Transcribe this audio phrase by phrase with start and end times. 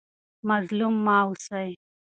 [0.47, 1.69] مظلوم مه اوسئ.